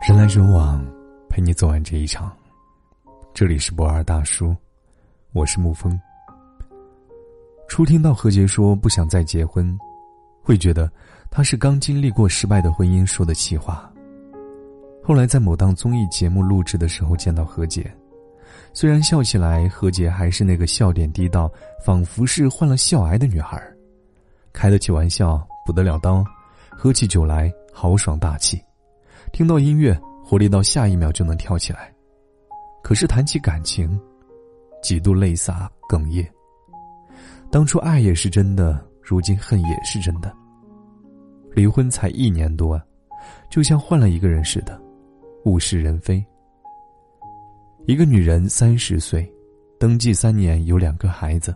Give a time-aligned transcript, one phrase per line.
[0.00, 0.82] 人来人往，
[1.28, 2.34] 陪你走完这一场。
[3.34, 4.56] 这里是博二大叔，
[5.32, 6.00] 我是沐风。
[7.68, 9.78] 初听到何洁说不想再结婚，
[10.42, 10.90] 会觉得
[11.30, 13.92] 他是刚经历过失败的婚姻说的气话。
[15.04, 17.94] 后来在某档综艺节目录制的时候见到何洁，
[18.72, 21.52] 虽然笑起来何洁还是那个笑点低到
[21.84, 23.62] 仿佛是患了笑癌的女孩，
[24.50, 26.24] 开得起玩笑不得了刀，
[26.70, 28.58] 喝起酒来豪爽大气。
[29.32, 31.92] 听到音乐，活力到下一秒就能跳起来。
[32.82, 33.98] 可是谈起感情，
[34.82, 36.28] 几度泪洒哽咽。
[37.50, 40.34] 当初爱也是真的，如今恨也是真的。
[41.52, 42.80] 离婚才一年多，
[43.50, 44.80] 就像换了一个人似的，
[45.44, 46.24] 物是人非。
[47.86, 49.28] 一个女人三十岁，
[49.78, 51.54] 登记三年有两个孩子，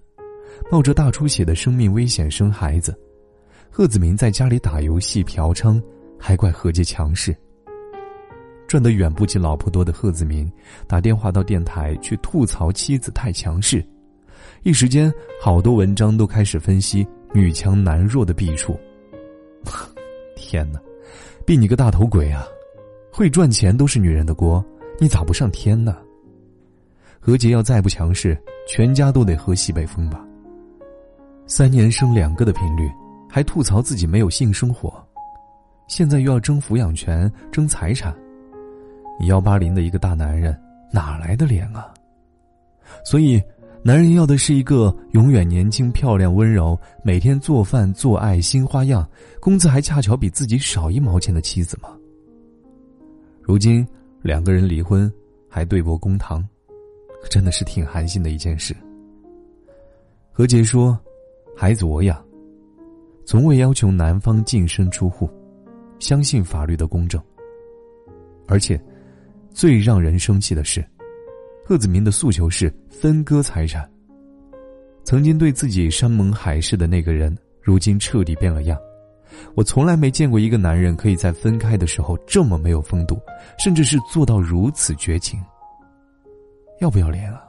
[0.71, 2.99] 冒着大出血的生命危险生孩子。
[3.71, 5.83] 贺子明在家里打游戏嫖娼，
[6.19, 7.37] 还怪何洁强势。
[8.75, 10.51] 赚得远不及老婆多的贺子明，
[10.89, 13.87] 打电话到电台去吐槽妻子太强势，
[14.65, 18.77] 一时间好多文章都开始分析女强男弱的弊处。
[20.35, 20.81] 天哪，
[21.47, 22.45] 逼你个大头鬼啊！
[23.13, 24.61] 会赚钱都是女人的锅，
[24.99, 25.97] 你咋不上天呢？
[27.21, 30.27] 何洁要再不强势，全家都得喝西北风吧。
[31.47, 32.91] 三年生两个的频率，
[33.31, 34.93] 还吐槽自己没有性生活，
[35.87, 38.13] 现在又要争抚养权、争财产。
[39.21, 40.55] 幺八零的一个大男人，
[40.93, 41.95] 哪来的脸啊？
[43.05, 43.43] 所以，
[43.83, 49.09] 男人要的是一个永远年轻、漂亮、温柔，每天做饭做爱新花样，
[49.41, 51.89] 工资还恰巧比自己少一毛钱的妻子吗？
[53.41, 53.87] 如今
[54.21, 55.11] 两个人离婚，
[55.49, 56.47] 还对簿公堂，
[57.31, 58.77] 真的是挺寒心的一件事。
[60.33, 60.99] 何洁说
[61.57, 62.23] ：“孩子我养，
[63.25, 65.31] 从未要求男方净身出户，
[65.99, 67.23] 相信法律的公正，
[68.47, 68.79] 而且。”
[69.55, 70.85] 最让人生气的是，
[71.65, 73.89] 贺子明的诉求是分割财产。
[75.05, 78.77] 曾经对自己山盟海誓的那个人，如今彻底变了样。
[79.55, 83.21] 我从来没见过一个男人可以在分开的时候这么没有风度，
[83.57, 85.41] 甚至是做到如此绝情。
[86.81, 87.45] 要不要脸啊？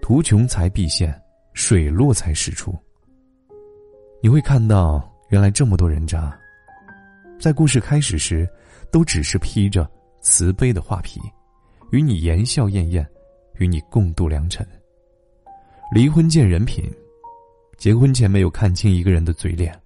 [0.00, 1.14] 图穷才必现，
[1.52, 2.74] 水落才石出。
[4.22, 6.34] 你会看到，原来这么多人渣。
[7.38, 8.48] 在故事开始时。
[8.90, 9.88] 都只是披着
[10.20, 11.20] 慈悲的画皮，
[11.90, 13.06] 与你言笑晏晏，
[13.58, 14.66] 与你共度良辰。
[15.92, 16.84] 离婚见人品，
[17.76, 19.78] 结婚前没有看清一个人的嘴脸，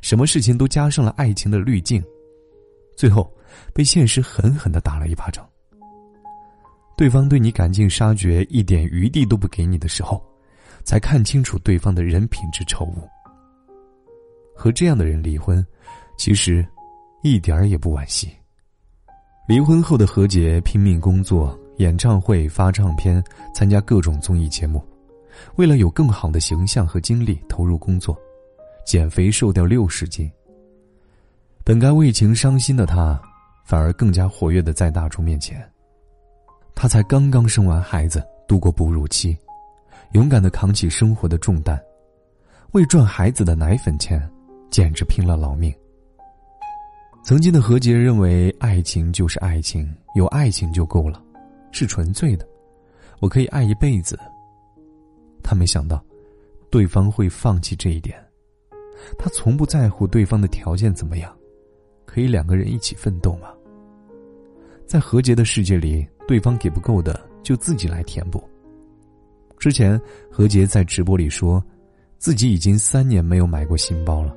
[0.00, 2.02] 什么事情都加上了爱情的滤镜，
[2.96, 3.32] 最后
[3.72, 5.48] 被现实狠狠的打了一巴掌。
[6.96, 10.20] 对方对你赶尽杀绝，一点余地都不给你的时候，
[10.84, 13.08] 才看清楚对方的人品之丑恶。
[14.54, 15.64] 和这样的人离婚，
[16.16, 16.66] 其实
[17.22, 18.28] 一点儿也不惋惜。
[19.48, 24.84] 离婚后的何洁拼命工作，演唱会、发唱片，参加各种综艺节目，
[25.56, 28.14] 为了有更好的形象和精力投入工作，
[28.84, 30.30] 减肥瘦掉六十斤。
[31.64, 33.18] 本该为情伤心的她，
[33.64, 35.66] 反而更加活跃的在大众面前。
[36.74, 39.34] 她才刚刚生完孩子，度过哺乳期，
[40.12, 41.82] 勇敢的扛起生活的重担，
[42.72, 44.30] 为赚孩子的奶粉钱，
[44.68, 45.74] 简直拼了老命。
[47.28, 51.22] 曾经的何洁认为，爱情就是爱情，有爱情就够了，
[51.72, 52.48] 是纯粹的，
[53.20, 54.18] 我可以爱一辈子。
[55.42, 56.02] 他没想到，
[56.70, 58.18] 对方会放弃这一点。
[59.18, 61.30] 他从不在乎对方的条件怎么样，
[62.06, 63.48] 可以两个人一起奋斗吗？
[64.86, 68.42] 在何洁的世界里，对方给不够的就自己来填补。
[69.58, 70.00] 之前
[70.30, 71.62] 何洁在直播里说，
[72.16, 74.34] 自己已经三年没有买过新包了，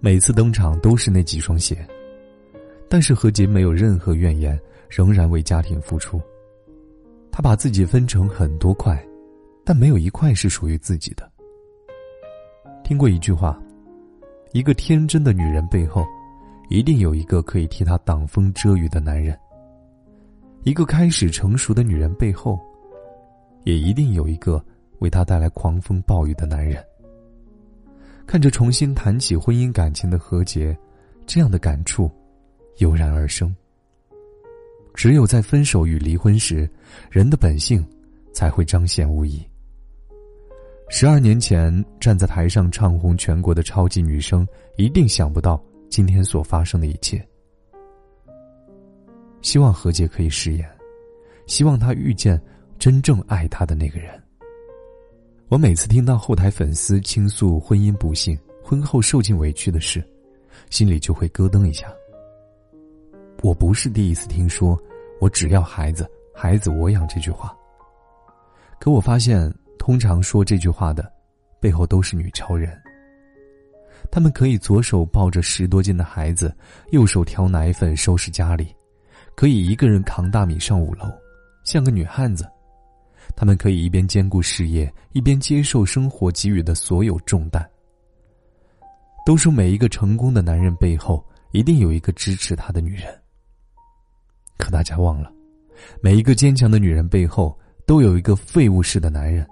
[0.00, 1.86] 每次登场都是那几双鞋。
[2.88, 4.58] 但是何洁没有任何怨言，
[4.88, 6.20] 仍然为家庭付出。
[7.30, 9.04] 她把自己分成很多块，
[9.64, 11.30] 但没有一块是属于自己的。
[12.84, 13.60] 听过一句话：，
[14.52, 16.06] 一个天真的女人背后，
[16.68, 19.36] 一定有一个可以替她挡风遮雨的男人；，
[20.62, 22.58] 一个开始成熟的女人背后，
[23.64, 24.64] 也一定有一个
[25.00, 26.82] 为她带来狂风暴雨的男人。
[28.24, 30.76] 看着重新谈起婚姻感情的何洁，
[31.26, 32.10] 这样的感触。
[32.78, 33.54] 油然而生。
[34.94, 36.68] 只有在分手与离婚时，
[37.10, 37.86] 人的本性
[38.32, 39.46] 才会彰显无遗。
[40.88, 44.46] 十二年前站在台上唱红全国的超级女声，
[44.76, 47.22] 一定想不到今天所发生的一切。
[49.42, 50.68] 希望何洁可以食言，
[51.46, 52.40] 希望她遇见
[52.78, 54.10] 真正爱她的那个人。
[55.48, 60.02] 我每次听到后台粉丝倾诉婚姻不幸、婚后受尽委屈的事，
[60.70, 61.92] 心里就会咯噔一下。
[63.46, 64.76] 我不是第一次听说
[65.22, 66.04] “我只要孩子，
[66.34, 67.56] 孩子我养”这句话。
[68.80, 71.08] 可我发现，通常说这句话的，
[71.60, 72.76] 背后都是女超人。
[74.10, 76.52] 她们可以左手抱着十多斤的孩子，
[76.90, 78.74] 右手挑奶粉、收拾家里，
[79.36, 81.04] 可以一个人扛大米上五楼，
[81.62, 82.50] 像个女汉子。
[83.36, 87.64] 她们可以一边兼顾事业，一边接受生活给予的所有重担。
[89.24, 93.16] 都说每一个成功的男人背后一定有一个支持他的女人，
[94.58, 95.30] 可大家忘了，
[96.00, 97.56] 每一个坚强的女人背后
[97.86, 99.46] 都有一个废物式的男人。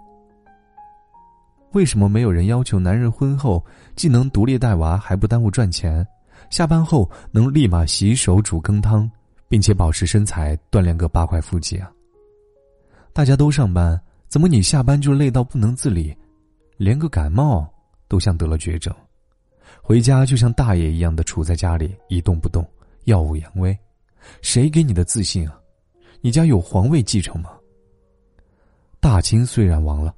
[1.73, 3.65] 为什么没有人要求男人婚后
[3.97, 6.07] 既能独立带娃，还不耽误赚钱？
[6.51, 9.11] 下班后能立马洗手煮羹汤，
[9.49, 11.91] 并且保持身材，锻炼个八块腹肌啊？
[13.13, 16.17] 大家都上班，怎么你下班就累到不能自理，
[16.77, 17.69] 连个感冒
[18.09, 18.95] 都像得了绝症？
[19.83, 22.65] 回家就像大爷一样的杵在家里一动不动，
[23.05, 23.77] 耀武扬威，
[24.43, 25.59] 谁给你的自信啊？
[26.21, 27.51] 你家有皇位继承吗？
[29.01, 30.15] 大清虽然亡了，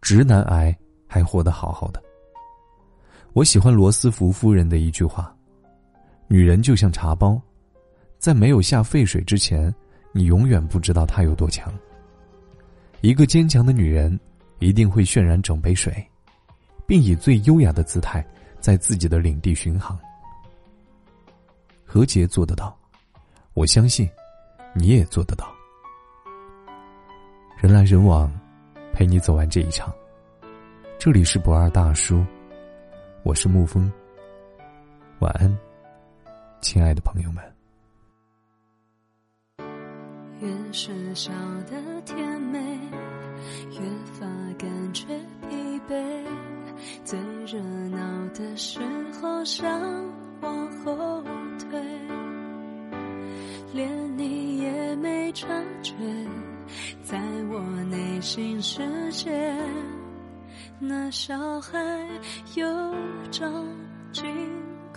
[0.00, 0.76] 直男癌
[1.06, 2.02] 还活得好好的。
[3.32, 5.34] 我喜欢罗斯福夫人的一句话
[6.28, 7.40] ：“女人就像茶包，
[8.18, 9.74] 在没有下沸水之前，
[10.12, 11.72] 你永远不知道她有多强。”
[13.02, 14.18] 一个坚强的女人
[14.58, 16.06] 一定会渲染整杯水，
[16.86, 18.24] 并以最优雅的姿态。
[18.60, 19.98] 在自己的领地巡航，
[21.82, 22.78] 何洁做得到，
[23.60, 24.08] 我相信
[24.72, 25.54] 你也做得到。
[27.58, 28.32] 人来人往，
[28.90, 29.92] 陪你走完这一场。
[30.98, 32.24] 这里是不二大叔，
[33.22, 33.92] 我是沐风。
[35.18, 35.54] 晚安，
[36.62, 37.44] 亲爱的朋友们。
[40.40, 41.30] 越是笑
[41.70, 42.58] 得甜美，
[43.72, 43.80] 越
[44.14, 44.26] 发
[44.56, 45.04] 感觉
[45.50, 46.26] 疲惫。
[47.04, 47.60] 最热
[47.90, 48.80] 闹的时
[49.20, 49.70] 候，想
[50.40, 51.22] 往后
[51.58, 51.78] 退，
[53.72, 55.46] 连你也没察
[55.82, 55.92] 觉，
[57.02, 57.18] 在
[57.50, 58.80] 我内心世
[59.12, 59.30] 界，
[60.78, 61.78] 那小孩
[62.54, 62.66] 有
[63.30, 63.64] 张
[64.12, 64.24] 惊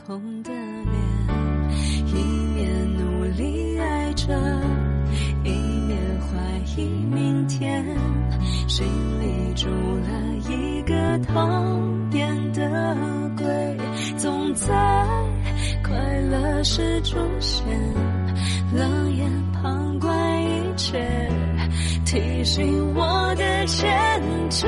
[0.06, 0.94] 恐的脸，
[2.08, 2.14] 一
[2.56, 4.34] 面努力爱着，
[5.44, 5.52] 一
[5.88, 6.38] 面怀
[6.76, 7.86] 疑明天，
[8.68, 8.86] 心
[9.20, 10.10] 里住了
[10.50, 11.48] 一个讨
[12.12, 13.78] 厌的鬼，
[14.18, 14.44] 总。
[14.56, 14.72] 在
[15.84, 17.66] 快乐时出现，
[18.76, 21.30] 冷眼旁观一切，
[22.06, 23.90] 提醒我的欠
[24.50, 24.68] 缺。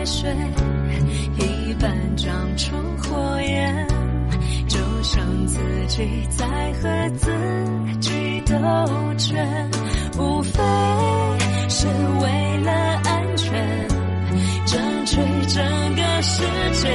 [0.00, 0.34] 泪水
[1.36, 3.86] 一半长出火焰，
[4.66, 5.58] 就像自
[5.88, 6.46] 己在
[6.80, 7.30] 和自
[8.00, 8.54] 己斗
[9.18, 9.70] 争，
[10.18, 10.62] 无非
[11.68, 12.72] 是为了
[13.04, 13.88] 安全，
[14.64, 15.16] 争取
[15.48, 15.62] 整
[15.94, 16.88] 个世界，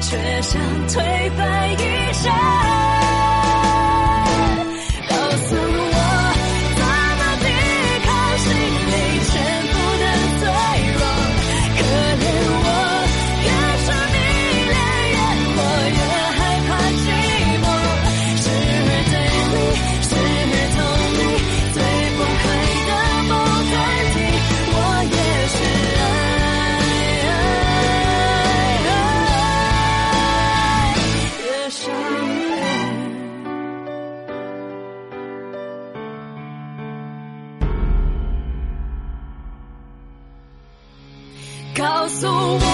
[0.00, 1.76] 却想推翻一
[2.12, 2.65] 切。
[42.22, 42.65] 告诉我。